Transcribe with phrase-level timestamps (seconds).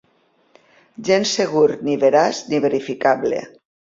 [1.09, 3.45] Gens segur ni veraç ni verificable.